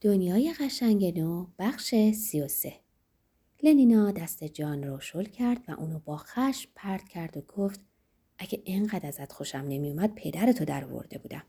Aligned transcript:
دنیای 0.00 0.54
قشنگ 0.60 1.18
نو 1.18 1.46
بخش 1.58 1.94
سی 2.12 2.40
و 2.40 2.48
سه 2.48 2.80
لنینا 3.62 4.10
دست 4.10 4.44
جان 4.44 4.82
رو 4.82 5.00
شل 5.00 5.24
کرد 5.24 5.64
و 5.68 5.72
اونو 5.72 5.98
با 5.98 6.16
خشم 6.16 6.70
پرت 6.74 7.08
کرد 7.08 7.36
و 7.36 7.40
گفت 7.40 7.80
اگه 8.38 8.62
اینقدر 8.64 9.06
ازت 9.08 9.32
خوشم 9.32 9.58
نمیومد 9.58 10.14
پدرتو 10.14 10.64
در 10.64 10.84
ورده 10.84 11.18
بودم. 11.18 11.42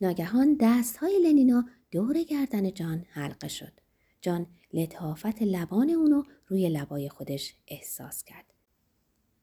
ناگهان 0.00 0.56
دست 0.60 0.96
های 0.96 1.18
لنینا 1.24 1.64
دور 1.90 2.22
گردن 2.22 2.72
جان 2.72 3.04
حلقه 3.08 3.48
شد. 3.48 3.72
جان 4.20 4.46
لطافت 4.72 5.42
لبان 5.42 5.90
اونو 5.90 6.22
روی 6.46 6.68
لبای 6.68 7.08
خودش 7.08 7.54
احساس 7.68 8.24
کرد. 8.24 8.54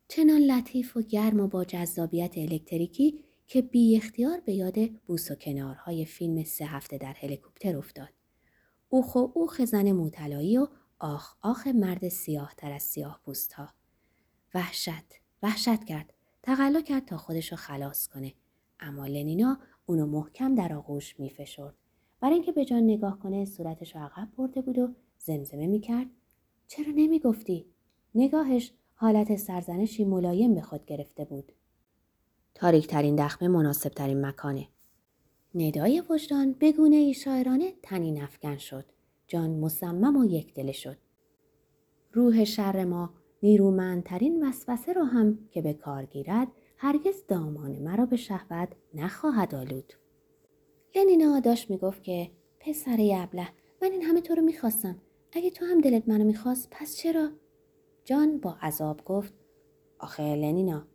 چنان 0.07 0.41
لطیف 0.41 0.97
و 0.97 1.01
گرم 1.01 1.39
و 1.39 1.47
با 1.47 1.65
جذابیت 1.65 2.37
الکتریکی 2.37 3.23
که 3.47 3.61
بی 3.61 3.97
اختیار 3.97 4.39
به 4.39 4.53
یاد 4.53 4.87
بوس 4.87 5.31
و 5.31 5.35
کنارهای 5.35 6.05
فیلم 6.05 6.43
سه 6.43 6.65
هفته 6.65 6.97
در 6.97 7.13
هلیکوپتر 7.13 7.77
افتاد. 7.77 8.20
اوخ 8.93 9.15
و 9.15 9.19
اوخ 9.33 9.61
زن 9.65 9.91
موتلایی 9.91 10.57
و 10.57 10.67
آخ 10.99 11.35
آخ 11.41 11.67
مرد 11.67 12.07
سیاه 12.07 12.53
تر 12.57 12.71
از 12.71 12.83
سیاه 12.83 13.19
پوست 13.25 13.53
ها. 13.53 13.69
وحشت 14.53 15.13
وحشت 15.43 15.83
کرد. 15.83 16.13
تقلا 16.43 16.81
کرد 16.81 17.05
تا 17.05 17.17
خودشو 17.17 17.55
خلاص 17.55 18.07
کنه. 18.07 18.33
اما 18.79 19.07
لنینا 19.07 19.59
اونو 19.85 20.05
محکم 20.05 20.55
در 20.55 20.73
آغوش 20.73 21.19
میفشرد. 21.19 21.75
برای 22.19 22.33
اینکه 22.33 22.51
به 22.51 22.65
جان 22.65 22.83
نگاه 22.83 23.19
کنه 23.19 23.45
صورتش 23.45 23.95
عقب 23.95 24.29
برده 24.37 24.61
بود 24.61 24.77
و 24.77 24.95
زمزمه 25.17 25.67
می‌کرد. 25.67 26.07
چرا 26.67 26.91
نمی‌گفتی؟ 26.95 27.65
نگاهش 28.15 28.73
حالت 28.95 29.35
سرزنشی 29.35 30.05
ملایم 30.05 30.55
به 30.55 30.61
خود 30.61 30.85
گرفته 30.85 31.25
بود. 31.25 31.51
تاریکترین 32.55 33.15
دخمه 33.15 33.47
مناسبترین 33.47 34.25
مکانه. 34.25 34.67
ندای 35.55 36.03
وجدان 36.09 36.53
به 36.53 36.71
گونه 36.71 36.95
ای 36.95 37.13
شاعرانه 37.13 37.73
تنی 37.83 38.11
نفکن 38.11 38.57
شد. 38.57 38.85
جان 39.27 39.49
مصمم 39.49 40.17
و 40.17 40.25
یک 40.25 40.53
دل 40.53 40.71
شد. 40.71 40.97
روح 42.13 42.43
شر 42.43 42.85
ما 42.85 43.13
نیرومندترین 43.43 44.47
وسوسه 44.47 44.93
را 44.93 45.05
هم 45.05 45.47
که 45.51 45.61
به 45.61 45.73
کار 45.73 46.05
گیرد 46.05 46.47
هرگز 46.77 47.23
دامان 47.27 47.71
مرا 47.71 48.05
به 48.05 48.15
شهوت 48.15 48.69
نخواهد 48.93 49.55
آلود. 49.55 49.93
لنینا 50.95 51.39
داشت 51.39 51.69
می‌گفت 51.69 52.03
که 52.03 52.31
پسر 52.59 52.99
یبله 52.99 53.47
من 53.81 53.91
این 53.91 54.01
همه 54.01 54.21
تو 54.21 54.35
رو 54.35 54.41
می‌خواستم. 54.41 55.01
اگه 55.31 55.49
تو 55.49 55.65
هم 55.65 55.81
دلت 55.81 56.09
منو 56.09 56.23
می‌خواست 56.23 56.67
پس 56.71 56.95
چرا؟ 56.97 57.29
جان 58.05 58.37
با 58.37 58.57
عذاب 58.61 59.05
گفت 59.05 59.33
آخه 59.99 60.35
لنینا 60.35 60.87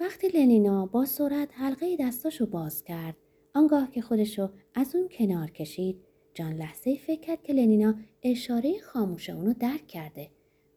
وقتی 0.00 0.28
لنینا 0.28 0.86
با 0.86 1.04
سرعت 1.04 1.48
حلقه 1.52 1.96
دستاشو 2.00 2.46
باز 2.46 2.84
کرد 2.84 3.16
آنگاه 3.58 3.90
که 3.90 4.02
خودشو 4.02 4.50
از 4.74 4.96
اون 4.96 5.08
کنار 5.08 5.50
کشید 5.50 6.04
جان 6.34 6.52
لحظه 6.52 6.96
فکر 6.96 7.20
کرد 7.20 7.42
که 7.42 7.52
لنینا 7.52 7.94
اشاره 8.22 8.80
خاموش 8.80 9.30
اونو 9.30 9.52
درک 9.52 9.86
کرده. 9.86 10.30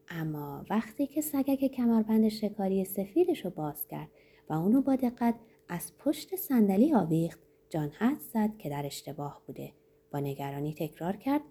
اما 0.08 0.64
وقتی 0.70 1.06
که 1.06 1.20
سگک 1.20 1.66
کمربند 1.66 2.28
شکاری 2.28 2.84
سفیدشو 2.84 3.50
باز 3.50 3.86
کرد 3.88 4.08
و 4.48 4.52
اونو 4.52 4.82
با 4.82 4.96
دقت 4.96 5.34
از 5.68 5.92
پشت 5.98 6.36
صندلی 6.36 6.94
آویخت 6.94 7.40
جان 7.70 7.88
حد 7.88 8.20
زد 8.20 8.56
که 8.58 8.68
در 8.68 8.86
اشتباه 8.86 9.42
بوده. 9.46 9.72
با 10.12 10.20
نگرانی 10.20 10.74
تکرار 10.74 11.16
کرد 11.16 11.42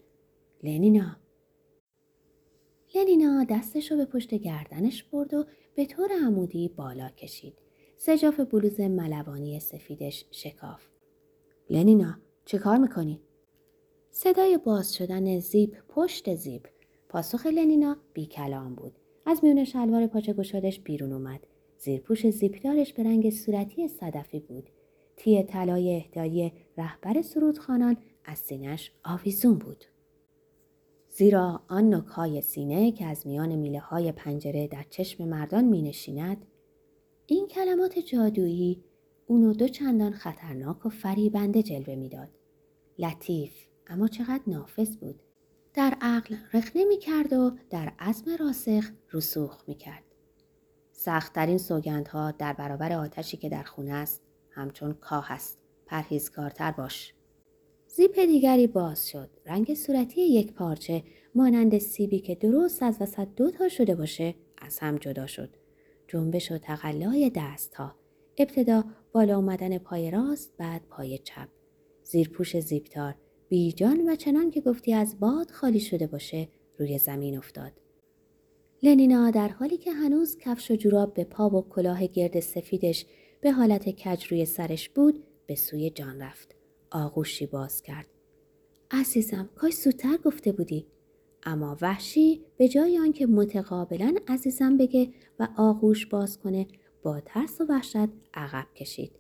لنینا. 0.64 1.16
لنینا 2.95 3.44
دستشو 3.44 3.98
به 3.98 4.06
پشت 4.06 4.34
گردنش 4.34 5.04
برد 5.04 5.34
و 5.34 5.45
به 5.76 5.86
طور 5.86 6.10
عمودی 6.26 6.68
بالا 6.68 7.10
کشید. 7.10 7.58
سجاف 7.98 8.40
بلوز 8.40 8.80
ملوانی 8.80 9.60
سفیدش 9.60 10.26
شکاف 10.32 10.91
لنینا 11.70 12.17
چه 12.45 12.58
کار 12.58 12.78
می‌کنی؟ 12.78 13.22
صدای 14.09 14.58
باز 14.58 14.94
شدن 14.94 15.40
زیپ 15.40 15.78
پشت 15.90 16.36
زیپ. 16.36 16.67
پاسخ 17.09 17.45
لنینا 17.45 17.98
بی 18.14 18.26
کلام 18.26 18.76
بود. 18.76 18.94
از 19.26 19.44
میون 19.44 19.64
شلوار 19.64 20.08
پاچه 20.08 20.34
گشادش 20.34 20.80
بیرون 20.80 21.14
اومد. 21.14 21.48
زیرپوش 21.77 22.30
زیپدارش 22.30 22.94
به 22.94 23.04
رنگ 23.04 23.30
صورتی 23.30 23.88
صدفی 23.88 24.39
بود. 24.39 24.70
تی 25.16 25.44
طلای 25.44 25.95
اهدایی 25.95 26.54
رهبر 26.77 27.22
سرودخانان 27.22 27.98
از 28.26 28.38
سینش 28.38 28.92
آویزون 29.05 29.58
بود. 29.58 29.86
زیرا 31.10 31.61
آن 31.67 31.93
نکهای 31.93 32.42
سینه 32.42 32.92
که 32.92 33.05
از 33.05 33.28
میان 33.28 33.55
میله 33.55 33.80
های 33.80 34.11
پنجره 34.11 34.67
در 34.67 34.86
چشم 34.89 35.26
مردان 35.26 35.66
می 35.66 35.82
نشیند 35.82 36.45
این 37.26 37.48
کلمات 37.48 37.99
جادویی 37.99 38.83
اونو 39.31 39.53
دو 39.53 39.67
چندان 39.67 40.14
خطرناک 40.14 40.86
و 40.86 40.89
فریبنده 40.89 41.64
جلوه 41.64 41.95
می‌داد. 41.95 42.30
لطیف 42.99 43.53
اما 43.87 44.08
چقدر 44.08 44.42
نافذ 44.47 44.95
بود. 44.95 45.19
در 45.73 45.97
عقل 46.02 46.36
رخنه 46.53 46.86
می 46.86 46.97
کرد 46.97 47.33
و 47.33 47.52
در 47.69 47.93
عزم 47.99 48.36
راسخ 48.39 48.92
رسوخ 49.14 49.64
می 49.67 49.75
کرد. 49.75 50.03
سختترین 50.92 51.58
سوگندها 51.58 52.31
در 52.31 52.53
برابر 52.53 52.93
آتشی 52.93 53.37
که 53.37 53.49
در 53.49 53.64
خونه 53.64 53.93
است 53.93 54.21
همچون 54.49 54.93
کاه 54.93 55.31
است. 55.31 55.59
پرهیزکارتر 55.86 56.71
باش. 56.71 57.13
زیپ 57.87 58.19
دیگری 58.19 58.67
باز 58.67 59.09
شد. 59.09 59.30
رنگ 59.45 59.73
صورتی 59.73 60.21
یک 60.21 60.53
پارچه 60.53 61.03
مانند 61.36 61.77
سیبی 61.77 62.19
که 62.19 62.36
درست 62.36 62.83
از 62.83 62.98
وسط 63.02 63.27
دو 63.36 63.52
تا 63.52 63.69
شده 63.69 63.95
باشه 63.95 64.36
از 64.58 64.80
هم 64.80 64.98
جدا 64.98 65.27
شد. 65.27 65.49
جنبش 66.08 66.52
و 66.52 66.58
تقلای 66.58 67.31
دستها 67.36 67.95
ابتدا 68.37 68.83
بالا 69.14 69.38
آمدن 69.38 69.77
پای 69.77 70.11
راست 70.11 70.54
بعد 70.58 70.82
پای 70.89 71.17
چپ. 71.17 71.48
زیرپوش 72.04 72.60
زیبتار 72.60 73.16
بیجان 73.49 74.10
و 74.10 74.16
چنان 74.16 74.52
که 74.52 74.61
گفتی 74.61 74.94
از 74.94 75.20
باد 75.20 75.52
خالی 75.52 75.80
شده 75.80 76.08
باشه 76.08 76.48
روی 76.80 76.98
زمین 76.98 77.38
افتاد. 77.38 77.72
لنینا 78.83 79.32
در 79.32 79.48
حالی 79.48 79.77
که 79.77 79.92
هنوز 79.92 80.38
کفش 80.38 80.72
و 80.72 80.76
جوراب 80.76 81.14
به 81.14 81.23
پا 81.23 81.49
و 81.49 81.70
کلاه 81.70 82.08
گرد 82.08 82.39
سفیدش 82.39 83.05
به 83.42 83.52
حالت 83.52 83.89
کج 83.89 84.26
روی 84.26 84.45
سرش 84.45 84.89
بود 84.89 85.23
به 85.48 85.55
سوی 85.55 85.89
جان 85.89 86.22
رفت. 86.22 86.55
آغوشی 86.92 87.45
باز 87.45 87.82
کرد. 87.82 88.05
عزیزم 88.92 89.49
کاش 89.55 89.73
زودتر 89.73 90.17
گفته 90.17 90.52
بودی. 90.52 90.88
اما 91.43 91.78
وحشی 91.82 92.42
به 92.58 92.67
جای 92.67 92.99
آنکه 92.99 93.28
متقابلا 93.28 94.16
عزیزم 94.28 94.78
بگه 94.78 95.10
و 95.39 95.48
آغوش 95.58 96.05
باز 96.05 96.39
کنه 96.39 96.67
با 97.04 97.20
ترس 97.20 97.62
و 97.62 97.66
وحشت 97.70 98.10
عقب 98.34 98.67
کشید 98.76 99.12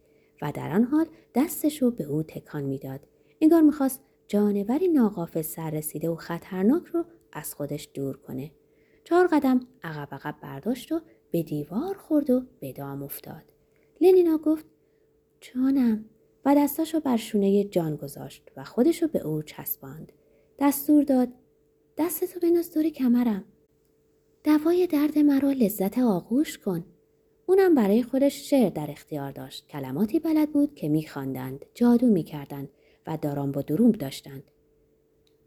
و 0.41 0.51
در 0.51 0.71
آن 0.71 0.83
حال 0.83 1.05
دستش 1.35 1.81
رو 1.81 1.91
به 1.91 2.03
او 2.03 2.23
تکان 2.23 2.63
می‌داد. 2.63 2.99
انگار 3.41 3.61
می‌خواست 3.61 4.01
جانوری 4.27 4.87
ناقافل 4.87 5.41
سر 5.41 5.69
رسیده 5.69 6.09
و 6.09 6.15
خطرناک 6.15 6.85
رو 6.85 7.05
از 7.31 7.53
خودش 7.53 7.89
دور 7.93 8.17
کنه. 8.17 8.51
چهار 9.03 9.27
قدم 9.27 9.67
عقب 9.83 10.07
عقب 10.11 10.35
برداشت 10.41 10.91
و 10.91 11.01
به 11.31 11.43
دیوار 11.43 11.97
خورد 11.97 12.29
و 12.29 12.43
به 12.59 12.73
دام 12.73 13.03
افتاد. 13.03 13.43
لنینا 14.01 14.37
گفت 14.37 14.65
جانم. 15.41 16.05
و 16.45 16.55
دستاشو 16.55 16.99
بر 16.99 17.17
شونه 17.17 17.63
جان 17.63 17.95
گذاشت 17.95 18.51
و 18.57 18.63
خودشو 18.63 19.07
به 19.07 19.19
او 19.19 19.41
چسباند. 19.41 20.11
دستور 20.59 21.03
داد 21.03 21.29
دستتو 21.97 22.39
بناز 22.39 22.73
دور 22.73 22.89
کمرم. 22.89 23.43
دوای 24.43 24.87
درد 24.87 25.17
مرا 25.17 25.51
لذت 25.51 25.99
آغوش 25.99 26.57
کن. 26.57 26.85
اونم 27.51 27.75
برای 27.75 28.03
خودش 28.03 28.49
شعر 28.49 28.69
در 28.69 28.91
اختیار 28.91 29.31
داشت. 29.31 29.67
کلماتی 29.67 30.19
بلد 30.19 30.51
بود 30.51 30.75
که 30.75 30.89
میخواندند، 30.89 31.65
جادو 31.73 32.07
می‌کردند 32.07 32.69
و 33.07 33.17
داران 33.21 33.51
با 33.51 33.61
دروم 33.61 33.91
داشتند. 33.91 34.43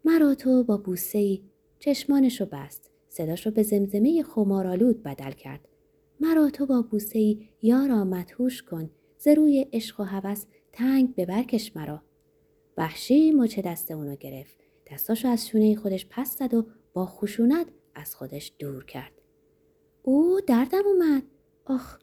مرا 0.05 0.35
تو 0.35 0.63
با 0.63 0.77
بوسه 0.77 1.17
ای 1.17 1.41
چشمانش 1.79 2.41
رو 2.41 2.47
بست. 2.51 2.91
صداش 3.09 3.45
رو 3.45 3.51
به 3.51 3.63
زمزمه 3.63 4.23
خمارالود 4.23 5.03
بدل 5.03 5.31
کرد. 5.31 5.67
مرا 6.19 6.49
تو 6.49 6.65
با 6.65 6.81
بوسه 6.81 7.19
ای 7.19 7.47
یارا 7.61 8.03
مدهوش 8.03 8.63
کن. 8.63 8.89
زروی 9.17 9.67
عشق 9.73 9.99
و 9.99 10.03
هوس 10.03 10.45
تنگ 10.73 11.15
به 11.15 11.25
برکش 11.25 11.75
مرا. 11.75 12.01
وحشی 12.77 13.31
مچ 13.31 13.59
دست 13.59 13.91
اونو 13.91 14.15
گرفت. 14.15 14.57
دستاشو 14.91 15.27
از 15.27 15.47
شونه 15.47 15.75
خودش 15.75 16.07
پس 16.09 16.37
زد 16.37 16.53
و 16.53 16.65
با 16.93 17.05
خشونت 17.05 17.67
از 17.95 18.15
خودش 18.15 18.51
دور 18.59 18.85
کرد. 18.85 19.11
او 20.03 20.41
دردم 20.47 20.83
اومد. 20.85 21.23
آخ 21.65 21.99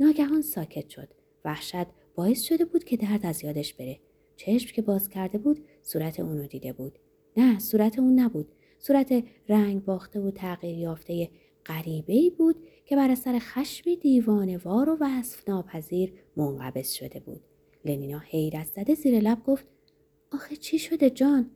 ناگهان 0.00 0.42
ساکت 0.42 0.88
شد. 0.88 1.08
وحشت 1.44 1.86
باعث 2.14 2.42
شده 2.42 2.64
بود 2.64 2.84
که 2.84 2.96
درد 2.96 3.26
از 3.26 3.44
یادش 3.44 3.74
بره. 3.74 4.00
چشم 4.36 4.74
که 4.74 4.82
باز 4.82 5.08
کرده 5.08 5.38
بود 5.38 5.64
صورت 5.82 6.20
اونو 6.20 6.46
دیده 6.46 6.72
بود. 6.72 6.98
نه 7.36 7.58
صورت 7.58 7.98
اون 7.98 8.20
نبود. 8.20 8.48
صورت 8.78 9.24
رنگ 9.48 9.84
باخته 9.84 10.20
و 10.20 10.30
تغییر 10.30 10.78
یافته 10.78 11.30
غریبه 11.66 12.12
ای 12.12 12.30
بود 12.30 12.56
که 12.84 12.96
بر 12.96 13.10
اثر 13.10 13.38
خشمی 13.38 13.96
دیوانوار 13.96 14.90
و 14.90 14.96
وصف 15.00 15.48
ناپذیر 15.48 16.12
منقبض 16.36 16.90
شده 16.92 17.20
بود. 17.20 17.40
لنینا 17.84 18.18
حیرت 18.18 18.66
زده 18.66 18.94
زیر 18.94 19.20
لب 19.20 19.44
گفت 19.44 19.66
آخه 20.32 20.56
چی 20.56 20.78
شده 20.78 21.10
جان؟ 21.10 21.50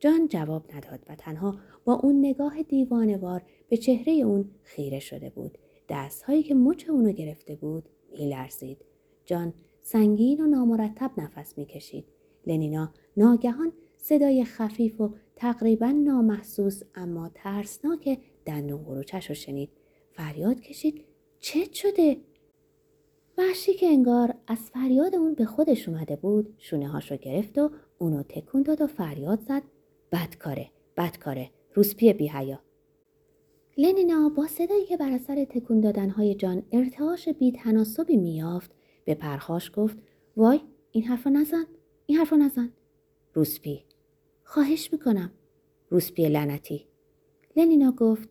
جان 0.00 0.28
جواب 0.28 0.74
نداد 0.74 1.00
و 1.08 1.14
تنها 1.14 1.58
با 1.84 1.94
اون 1.94 2.18
نگاه 2.18 2.62
دیوانوار 2.62 3.42
به 3.68 3.76
چهره 3.76 4.12
اون 4.12 4.50
خیره 4.62 4.98
شده 4.98 5.30
بود. 5.30 5.58
دستهایی 5.88 6.42
که 6.42 6.54
مچ 6.54 6.90
اونو 6.90 7.12
گرفته 7.12 7.54
بود 7.54 7.88
میلرزید. 8.12 8.84
جان 9.24 9.54
سنگین 9.80 10.40
و 10.40 10.46
نامرتب 10.46 11.10
نفس 11.16 11.58
می‌کشید. 11.58 12.04
لنینا 12.46 12.92
ناگهان 13.16 13.72
صدای 13.96 14.44
خفیف 14.44 15.00
و 15.00 15.14
تقریبا 15.36 15.90
نامحسوس 15.90 16.82
اما 16.94 17.30
ترسناک 17.34 18.18
دندون 18.44 18.82
قروچش 18.82 19.28
رو 19.28 19.34
شنید. 19.34 19.70
فریاد 20.12 20.60
کشید 20.60 21.04
چه 21.40 21.72
شده؟ 21.72 22.16
وحشی 23.38 23.74
که 23.74 23.86
انگار 23.86 24.34
از 24.46 24.58
فریاد 24.58 25.14
اون 25.14 25.34
به 25.34 25.44
خودش 25.44 25.88
اومده 25.88 26.16
بود 26.16 26.54
شونه 26.58 26.88
هاش 26.88 27.10
رو 27.10 27.16
گرفت 27.16 27.58
و 27.58 27.70
اونو 27.98 28.22
تکون 28.22 28.62
داد 28.62 28.80
و 28.80 28.86
فریاد 28.86 29.40
زد 29.40 29.62
بدکاره 30.12 30.70
بدکاره 30.96 31.50
روسپی 31.74 32.12
بیهیا 32.12 32.60
لنینا 33.80 34.28
با 34.28 34.46
صدایی 34.46 34.86
که 34.86 34.96
بر 34.96 35.12
اثر 35.12 35.44
تکون 35.44 35.80
دادنهای 35.80 36.34
جان 36.34 36.62
ارتعاش 36.72 37.28
بی 37.28 37.52
تناسبی 37.52 38.16
میافت 38.16 38.70
به 39.04 39.14
پرخاش 39.14 39.70
گفت 39.74 39.98
وای 40.36 40.60
این 40.90 41.04
حرفا 41.04 41.30
نزن 41.30 41.64
این 42.06 42.18
حرفا 42.18 42.36
نزن. 42.36 42.72
روسپی 43.34 43.84
خواهش 44.44 44.92
می‌کنم. 44.92 45.32
روسپی 45.88 46.28
لعنتی. 46.28 46.86
لنینا 47.56 47.92
گفت 47.92 48.28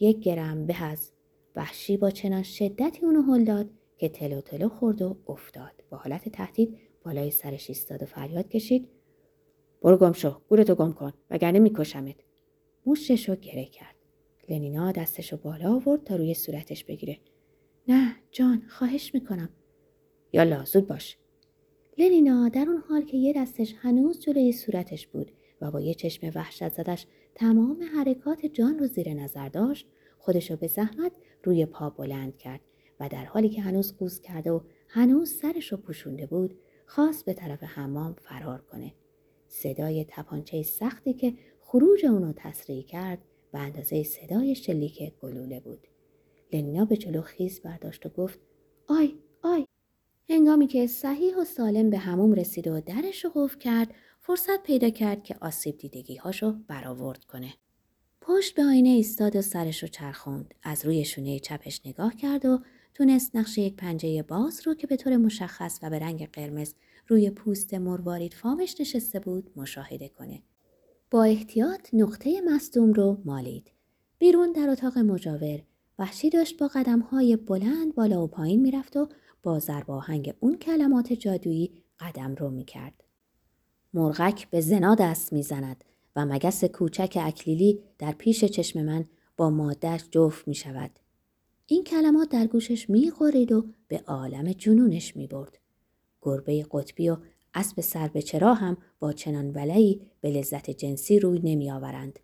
یک 0.00 0.18
گرم 0.20 0.66
به 0.66 0.82
از. 0.82 1.12
وحشی 1.56 1.96
با 1.96 2.10
چنان 2.10 2.42
شدتی 2.42 3.06
اونو 3.06 3.22
هل 3.22 3.44
داد 3.44 3.70
که 3.98 4.08
تلو 4.08 4.40
تلو 4.40 4.68
خورد 4.68 5.02
و 5.02 5.16
افتاد. 5.28 5.84
با 5.90 5.96
حالت 5.96 6.28
تهدید 6.28 6.78
بالای 7.04 7.30
سرش 7.30 7.70
ایستاد 7.70 8.02
و 8.02 8.06
فریاد 8.06 8.48
کشید 8.48 8.88
برو 9.82 9.96
گم 9.96 10.12
شو 10.12 10.40
گورتو 10.48 10.74
گم 10.74 10.92
کن 10.92 11.12
وگرنه 11.30 11.58
میکشمت. 11.58 12.16
موشش 12.86 13.28
رو 13.28 13.34
گره 13.34 13.64
کرد. 13.64 13.99
لنینا 14.50 14.92
دستشو 14.92 15.36
بالا 15.36 15.74
آورد 15.74 16.04
تا 16.04 16.16
روی 16.16 16.34
صورتش 16.34 16.84
بگیره. 16.84 17.18
نه 17.88 18.16
جان 18.30 18.62
خواهش 18.68 19.14
می‌کنم. 19.14 19.48
یالا 20.32 20.64
زود 20.64 20.86
باش. 20.86 21.16
لنینا 21.98 22.48
در 22.48 22.68
اون 22.68 22.82
حال 22.88 23.02
که 23.02 23.16
یه 23.16 23.32
دستش 23.32 23.74
هنوز 23.78 24.20
جلوی 24.20 24.52
صورتش 24.52 25.06
بود 25.06 25.32
و 25.60 25.70
با 25.70 25.80
یه 25.80 25.94
چشم 25.94 26.30
وحشت 26.34 26.68
زدش 26.68 27.06
تمام 27.34 27.82
حرکات 27.94 28.46
جان 28.46 28.78
رو 28.78 28.86
زیر 28.86 29.14
نظر 29.14 29.48
داشت 29.48 29.88
خودشو 30.18 30.56
به 30.56 30.66
زحمت 30.66 31.12
روی 31.44 31.66
پا 31.66 31.90
بلند 31.90 32.38
کرد 32.38 32.60
و 33.00 33.08
در 33.08 33.24
حالی 33.24 33.48
که 33.48 33.62
هنوز 33.62 33.96
قوز 33.96 34.20
کرده 34.20 34.50
و 34.50 34.60
هنوز 34.88 35.30
سرش 35.30 35.72
رو 35.72 35.78
پوشونده 35.78 36.26
بود 36.26 36.58
خواست 36.86 37.24
به 37.24 37.32
طرف 37.32 37.62
حمام 37.62 38.16
فرار 38.22 38.60
کنه. 38.60 38.92
صدای 39.48 40.06
تپانچه 40.08 40.62
سختی 40.62 41.12
که 41.12 41.34
خروج 41.60 42.06
اونو 42.06 42.32
تسریع 42.36 42.82
کرد 42.82 43.18
به 43.52 43.58
اندازه 43.58 44.02
صدای 44.02 44.54
شلیک 44.54 45.12
گلوله 45.22 45.60
بود. 45.60 45.86
لنینا 46.52 46.84
به 46.84 46.96
جلو 46.96 47.22
خیز 47.22 47.60
برداشت 47.60 48.06
و 48.06 48.08
گفت 48.08 48.38
آی 48.88 49.14
آی 49.42 49.66
هنگامی 50.28 50.66
که 50.66 50.86
صحیح 50.86 51.36
و 51.36 51.44
سالم 51.44 51.90
به 51.90 51.98
هموم 51.98 52.32
رسید 52.32 52.68
و 52.68 52.80
درش 52.80 53.24
رو 53.24 53.30
قفل 53.34 53.58
کرد 53.58 53.94
فرصت 54.20 54.62
پیدا 54.62 54.90
کرد 54.90 55.24
که 55.24 55.36
آسیب 55.40 55.78
دیدگی 55.78 56.16
هاشو 56.16 56.52
برآورد 56.52 57.24
کنه. 57.24 57.54
پشت 58.20 58.54
به 58.54 58.64
آینه 58.64 58.88
ایستاد 58.88 59.36
و 59.36 59.42
سرش 59.42 59.82
رو 59.82 59.88
چرخوند. 59.88 60.54
از 60.62 60.86
روی 60.86 61.04
شونه 61.04 61.38
چپش 61.38 61.80
نگاه 61.84 62.16
کرد 62.16 62.44
و 62.44 62.58
تونست 62.94 63.36
نقش 63.36 63.58
یک 63.58 63.76
پنجه 63.76 64.22
باز 64.22 64.66
رو 64.66 64.74
که 64.74 64.86
به 64.86 64.96
طور 64.96 65.16
مشخص 65.16 65.78
و 65.82 65.90
به 65.90 65.98
رنگ 65.98 66.30
قرمز 66.30 66.74
روی 67.08 67.30
پوست 67.30 67.74
مروارید 67.74 68.34
فامش 68.34 68.80
نشسته 68.80 69.20
بود 69.20 69.50
مشاهده 69.56 70.08
کنه. 70.08 70.42
با 71.12 71.24
احتیاط 71.24 71.88
نقطه 71.92 72.40
مصدوم 72.40 72.92
رو 72.92 73.18
مالید. 73.24 73.70
بیرون 74.18 74.52
در 74.52 74.70
اتاق 74.70 74.98
مجاور 74.98 75.62
وحشی 75.98 76.30
داشت 76.30 76.58
با 76.58 76.68
قدم 76.68 77.00
های 77.00 77.36
بلند 77.36 77.94
بالا 77.94 78.24
و 78.24 78.26
پایین 78.26 78.62
می‌رفت 78.62 78.96
و 78.96 79.08
با 79.42 79.58
ضرب 79.58 79.90
آهنگ 79.90 80.34
اون 80.40 80.56
کلمات 80.56 81.12
جادویی 81.12 81.72
قدم 82.00 82.34
رو 82.34 82.50
می‌کرد. 82.50 83.04
مرغک 83.94 84.50
به 84.50 84.60
زنا 84.60 84.94
دست 84.94 85.32
می‌زند 85.32 85.84
و 86.16 86.26
مگس 86.26 86.64
کوچک 86.64 87.18
اکلیلی 87.20 87.80
در 87.98 88.12
پیش 88.12 88.44
چشم 88.44 88.82
من 88.82 89.04
با 89.36 89.50
مادر 89.50 90.00
جفت 90.10 90.48
می 90.48 90.54
شود. 90.54 90.90
این 91.66 91.84
کلمات 91.84 92.28
در 92.28 92.46
گوشش 92.46 92.90
می 92.90 93.12
و 93.50 93.62
به 93.88 94.02
عالم 94.06 94.52
جنونش 94.52 95.16
می 95.16 95.26
برد. 95.26 95.58
گربه 96.22 96.66
قطبی 96.70 97.08
و 97.08 97.16
اسب 97.54 97.80
سر 97.80 98.08
به 98.08 98.22
چرا 98.22 98.54
هم 98.54 98.76
با 98.98 99.12
چنان 99.12 99.50
ولعی 99.50 100.00
به 100.20 100.30
لذت 100.30 100.70
جنسی 100.70 101.18
روی 101.18 101.40
نمی 101.44 101.70
آورند. 101.70 102.18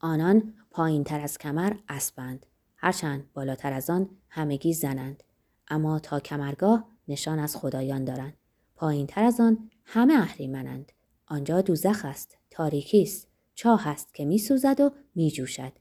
آنان 0.00 0.54
پایین 0.70 1.04
تر 1.04 1.20
از 1.20 1.38
کمر 1.38 1.72
اسبند. 1.88 2.46
هرچند 2.76 3.32
بالاتر 3.34 3.72
از 3.72 3.90
آن 3.90 4.08
همگی 4.28 4.74
زنند. 4.74 5.22
اما 5.68 5.98
تا 5.98 6.20
کمرگاه 6.20 6.88
نشان 7.08 7.38
از 7.38 7.56
خدایان 7.56 8.04
دارند. 8.04 8.34
پایین 8.74 9.06
تر 9.06 9.24
از 9.24 9.40
آن 9.40 9.70
همه 9.84 10.14
اهریمنند. 10.14 10.92
آنجا 11.26 11.60
دوزخ 11.60 12.04
است. 12.04 12.38
تاریکی 12.50 13.02
است. 13.02 13.28
چاه 13.54 13.88
است 13.88 14.14
که 14.14 14.24
می 14.24 14.38
سوزد 14.38 14.80
و 14.80 14.90
می 15.14 15.30
جوشد. 15.30 15.72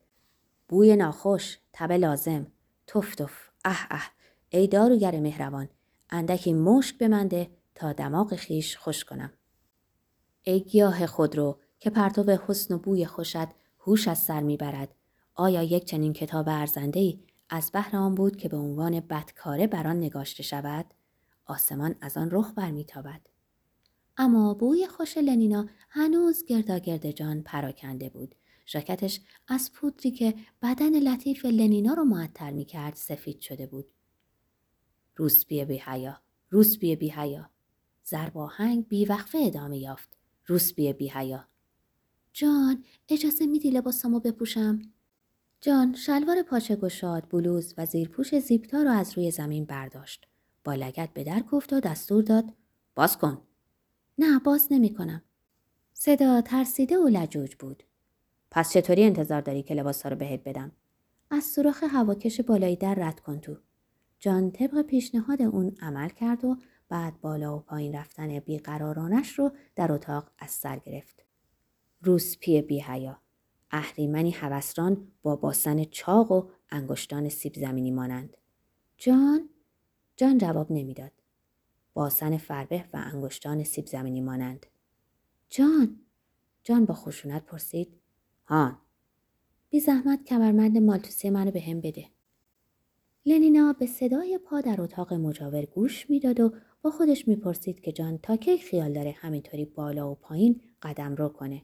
بوی 0.68 0.96
ناخوش، 0.96 1.58
تب 1.74 1.92
لازم، 1.92 2.48
تف 2.88 3.16
تف، 3.16 3.50
اه 3.66 3.88
اه، 3.92 4.12
ای 4.50 4.68
داروگر 4.68 5.20
مهربان، 5.20 5.70
اندکی 6.10 6.54
مشک 6.54 6.98
بمنده 6.98 7.48
تا 7.80 7.94
دماغ 7.94 8.36
خیش 8.36 8.78
خوش 8.78 9.06
کنم. 9.06 9.34
ای 10.44 10.60
گیاه 10.60 11.06
خود 11.06 11.38
رو 11.38 11.60
که 11.80 11.90
پرتو 11.90 12.38
حسن 12.48 12.74
و 12.74 12.78
بوی 12.78 13.06
خوشت 13.06 13.48
هوش 13.80 14.08
از 14.08 14.18
سر 14.20 14.42
می‌برد 14.44 14.96
آیا 15.36 15.64
یک 15.64 15.86
چنین 15.86 16.14
کتاب 16.14 16.50
ارزنده 16.50 17.00
ای 17.00 17.20
از 17.50 17.72
بهر 17.72 17.96
آن 17.96 18.16
بود 18.16 18.38
که 18.38 18.50
به 18.50 18.58
عنوان 18.58 19.00
بدکاره 19.00 19.68
بر 19.68 19.88
آن 19.88 19.98
نگاشته 19.98 20.44
شود 20.44 20.86
آسمان 21.46 21.96
از 22.02 22.18
آن 22.18 22.30
رخ 22.32 22.54
برمیتابد 22.56 23.22
اما 24.18 24.54
بوی 24.54 24.88
خوش 24.88 25.18
لنینا 25.18 25.66
هنوز 25.90 26.46
گرداگرد 26.46 27.12
جان 27.12 27.42
پراکنده 27.42 28.10
بود 28.10 28.36
ژاکتش 28.68 29.22
از 29.48 29.72
پودری 29.74 30.12
که 30.12 30.34
بدن 30.62 31.00
لطیف 31.00 31.46
لنینا 31.46 31.94
رو 31.94 32.04
معطر 32.04 32.52
می 32.52 32.66
کرد 32.66 32.96
سفید 32.96 33.42
شده 33.42 33.68
بود. 33.68 33.92
روسپی 35.16 35.66
بی 35.66 35.78
حیا، 35.78 36.22
روسپی 36.50 36.96
بی 36.96 37.10
حیا. 37.10 37.50
زرباهنگ 38.10 38.88
بی 38.88 39.06
وقفه 39.06 39.38
ادامه 39.38 39.78
یافت. 39.78 40.18
روسپی 40.46 40.94
بی 40.94 41.10
حیا. 41.10 41.48
جان 42.34 42.84
اجازه 43.10 43.46
میدی 43.46 43.72
لباسامو 43.72 44.20
بپوشم؟ 44.20 44.82
جان 45.62 45.96
شلوار 45.96 46.42
پاچه 46.42 46.76
گشاد 46.76 47.30
بلوز 47.30 47.74
و 47.78 47.86
زیرپوش 47.86 48.40
زیپتا 48.40 48.82
رو 48.82 48.90
از 48.90 49.18
روی 49.18 49.32
زمین 49.32 49.66
برداشت. 49.66 50.28
با 50.64 50.74
لگت 50.74 51.10
به 51.14 51.24
در 51.24 51.40
گفت 51.40 51.74
و 51.74 51.80
دستور 51.80 52.24
داد 52.24 52.46
باز 52.96 53.18
کن. 53.18 53.42
نه 54.18 54.40
باز 54.40 54.68
نمی 54.72 54.94
کنم. 54.94 55.22
صدا 55.94 56.42
ترسیده 56.42 56.98
و 56.98 57.08
لجوج 57.08 57.56
بود. 57.56 57.84
پس 58.52 58.74
چطوری 58.74 59.04
انتظار 59.04 59.42
داری 59.42 59.64
که 59.64 59.74
لباسا 59.74 60.10
رو 60.10 60.16
بهت 60.16 60.44
بدم؟ 60.44 60.72
از 61.32 61.44
سوراخ 61.44 61.84
هواکش 61.84 62.42
بالایی 62.42 62.76
در 62.76 62.96
رد 62.96 63.20
کن 63.20 63.40
تو. 63.40 63.58
جان 64.20 64.52
طبق 64.52 64.82
پیشنهاد 64.82 65.42
اون 65.42 65.76
عمل 65.82 66.10
کرد 66.10 66.46
و 66.46 66.58
بعد 66.90 67.22
بالا 67.22 67.58
و 67.58 67.60
پایین 67.60 67.96
رفتن 67.96 68.40
بیقرارانش 68.40 69.40
رو 69.40 69.52
در 69.76 69.92
اتاق 69.92 70.32
از 70.40 70.52
سر 70.52 70.80
گرفت. 70.80 71.24
روسپی 72.02 72.62
بی 72.62 72.80
حیا. 72.80 73.22
اهریمنی 73.72 74.32
هوسران 74.32 75.12
با 75.22 75.36
باسن 75.36 75.84
چاق 75.84 76.32
و 76.32 76.50
انگشتان 76.70 77.30
سیب 77.30 77.54
زمینی 77.54 77.92
مانند. 77.92 78.38
جان؟ 78.98 79.50
جان 80.18 80.38
جواب 80.38 80.72
نمی‌داد. 80.72 81.12
باسن 81.94 82.38
فربه 82.38 82.86
و 82.94 83.04
انگشتان 83.14 83.64
سیب 83.64 83.86
زمینی 83.86 84.22
مانند. 84.22 84.66
جان؟ 85.50 86.00
جان 86.64 86.86
با 86.86 86.94
خشونت 86.94 87.46
پرسید. 87.46 88.02
هان 88.46 88.78
بی 89.70 89.80
زحمت 89.80 90.24
کمرمند 90.24 90.78
مالتوسی 90.78 91.30
منو 91.30 91.52
به 91.52 91.62
هم 91.62 91.82
بده. 91.82 92.06
لنینا 93.26 93.74
به 93.74 93.86
صدای 93.86 94.38
پا 94.38 94.62
در 94.62 94.82
اتاق 94.82 95.14
مجاور 95.14 95.66
گوش 95.66 96.10
می‌داد 96.10 96.40
و 96.40 96.54
با 96.82 96.92
خودش 96.92 97.28
می‌پرسید 97.28 97.82
که 97.82 97.92
جان 97.92 98.18
تا 98.18 98.38
کی 98.38 98.58
خیال 98.58 98.94
داره 98.94 99.16
همینطوری 99.18 99.66
بالا 99.66 100.12
و 100.12 100.16
پایین 100.16 100.62
قدم 100.82 101.16
رو 101.16 101.30
کنه. 101.30 101.62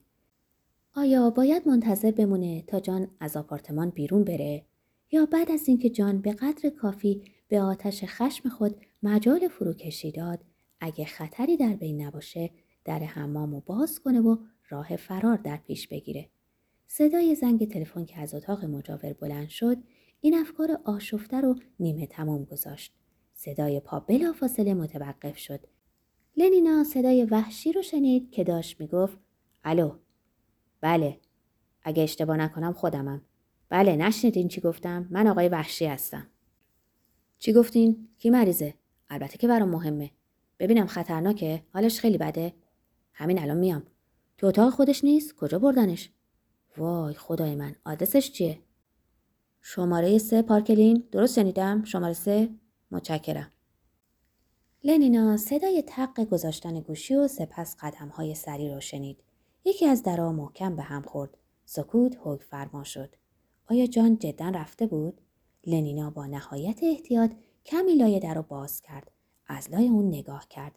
آیا 0.95 1.29
باید 1.29 1.67
منتظر 1.67 2.11
بمونه 2.11 2.61
تا 2.61 2.79
جان 2.79 3.07
از 3.19 3.37
آپارتمان 3.37 3.89
بیرون 3.89 4.23
بره 4.23 4.65
یا 5.11 5.25
بعد 5.25 5.51
از 5.51 5.67
اینکه 5.67 5.89
جان 5.89 6.21
به 6.21 6.33
قدر 6.33 6.69
کافی 6.69 7.21
به 7.47 7.61
آتش 7.61 8.03
خشم 8.03 8.49
خود 8.49 8.75
مجال 9.03 9.47
فروکشی 9.47 10.11
داد 10.11 10.39
اگه 10.79 11.05
خطری 11.05 11.57
در 11.57 11.73
بین 11.73 12.01
نباشه 12.01 12.49
در 12.85 12.99
حمامو 12.99 13.61
باز 13.65 13.99
کنه 13.99 14.21
و 14.21 14.37
راه 14.69 14.95
فرار 14.95 15.37
در 15.37 15.57
پیش 15.57 15.87
بگیره. 15.87 16.29
صدای 16.87 17.35
زنگ 17.35 17.71
تلفن 17.71 18.05
که 18.05 18.19
از 18.19 18.33
اتاق 18.33 18.65
مجاور 18.65 19.13
بلند 19.13 19.49
شد 19.49 19.77
این 20.21 20.33
افکار 20.33 20.79
آشفته 20.83 21.41
رو 21.41 21.55
نیمه 21.79 22.07
تمام 22.07 22.43
گذاشت 22.43 22.93
صدای 23.35 23.79
پا 23.79 23.99
بلافاصله 23.99 24.73
متوقف 24.73 25.37
شد. 25.37 25.59
لنینا 26.37 26.83
صدای 26.83 27.25
وحشی 27.25 27.71
رو 27.71 27.81
شنید 27.81 28.31
که 28.31 28.43
داشت 28.43 28.81
می‌گفت 28.81 29.17
الو. 29.63 29.95
بله. 30.81 31.19
اگه 31.83 32.03
اشتباه 32.03 32.37
نکنم 32.37 32.73
خودمم. 32.73 33.21
بله 33.69 33.95
نشنیدین 33.95 34.47
چی 34.47 34.61
گفتم؟ 34.61 35.07
من 35.09 35.27
آقای 35.27 35.47
وحشی 35.49 35.85
هستم. 35.85 36.27
چی 37.39 37.53
گفتین؟ 37.53 38.07
کی 38.17 38.29
مریضه؟ 38.29 38.73
البته 39.09 39.37
که 39.37 39.47
برام 39.47 39.69
مهمه. 39.69 40.11
ببینم 40.59 40.87
خطرناکه 40.87 41.63
حالش 41.73 41.99
خیلی 41.99 42.17
بده. 42.17 42.53
همین 43.13 43.39
الان 43.39 43.57
میام. 43.57 43.83
تو 44.37 44.47
اتاق 44.47 44.73
خودش 44.73 45.03
نیست؟ 45.03 45.35
کجا 45.35 45.59
بردنش؟ 45.59 46.09
وای 46.77 47.13
خدای 47.13 47.55
من 47.55 47.75
آدرسش 47.85 48.31
چیه؟ 48.31 48.59
شماره 49.61 50.17
سه 50.17 50.41
پارکلین. 50.41 51.03
درست 51.11 51.35
شنیدم. 51.35 51.83
شماره 51.83 52.13
سه؟ 52.13 52.49
متشکرم 52.91 53.51
لنینا 54.85 55.37
صدای 55.37 55.83
تق 55.87 56.25
گذاشتن 56.25 56.79
گوشی 56.79 57.15
و 57.15 57.27
سپس 57.27 57.75
قدم 57.79 58.07
های 58.07 58.35
سری 58.35 58.73
رو 58.73 58.79
شنید. 58.79 59.23
یکی 59.65 59.85
از 59.85 60.03
درا 60.03 60.31
محکم 60.31 60.75
به 60.75 60.83
هم 60.83 61.01
خورد. 61.01 61.37
سکوت 61.65 62.17
حک 62.23 62.41
فرما 62.41 62.83
شد. 62.83 63.15
آیا 63.69 63.87
جان 63.87 64.17
جدا 64.17 64.49
رفته 64.49 64.87
بود؟ 64.87 65.21
لنینا 65.67 66.09
با 66.09 66.25
نهایت 66.25 66.79
احتیاط 66.83 67.31
کمی 67.65 67.95
لای 67.95 68.19
در 68.19 68.33
رو 68.33 68.41
باز 68.41 68.81
کرد. 68.81 69.11
از 69.47 69.71
لای 69.71 69.87
اون 69.87 70.07
نگاه 70.07 70.47
کرد. 70.49 70.75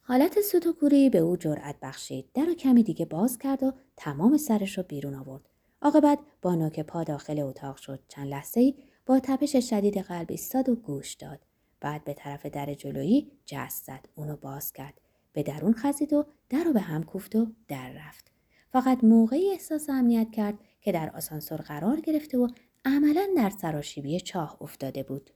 حالت 0.00 0.40
سوتوکوری 0.40 1.10
به 1.10 1.18
او 1.18 1.36
جرأت 1.36 1.76
بخشید. 1.82 2.28
در 2.34 2.44
رو 2.44 2.54
کمی 2.54 2.82
دیگه 2.82 3.04
باز 3.04 3.38
کرد 3.38 3.62
و 3.62 3.72
تمام 3.96 4.36
سرش 4.36 4.78
رو 4.78 4.84
بیرون 4.84 5.14
آورد. 5.14 5.48
عاقبت 5.82 6.18
با 6.42 6.54
نوک 6.54 6.80
پا 6.80 7.04
داخل 7.04 7.40
اتاق 7.40 7.76
شد. 7.76 8.00
چند 8.08 8.28
لحظه 8.28 8.60
ای 8.60 8.74
با 9.06 9.20
تپش 9.20 9.56
شدید 9.56 9.98
قلب 9.98 10.26
ایستاد 10.30 10.68
و 10.68 10.76
گوش 10.76 11.14
داد. 11.14 11.40
بعد 11.80 12.04
به 12.04 12.14
طرف 12.14 12.46
در 12.46 12.74
جلویی 12.74 13.30
جست 13.46 13.84
زد. 13.84 14.06
اونو 14.14 14.36
باز 14.36 14.72
کرد. 14.72 15.00
به 15.32 15.42
درون 15.42 15.72
خزید 15.72 16.12
و 16.12 16.26
در 16.48 16.64
رو 16.64 16.72
به 16.72 16.80
هم 16.80 17.02
کوفت 17.02 17.36
و 17.36 17.46
در 17.68 17.90
رفت. 17.90 18.30
فقط 18.72 19.04
موقعی 19.04 19.50
احساس 19.50 19.90
امنیت 19.90 20.30
کرد 20.30 20.58
که 20.80 20.92
در 20.92 21.10
آسانسور 21.16 21.58
قرار 21.58 22.00
گرفته 22.00 22.38
و 22.38 22.48
عملا 22.84 23.28
در 23.36 23.50
سراشیبی 23.50 24.20
چاه 24.20 24.56
افتاده 24.60 25.02
بود. 25.02 25.30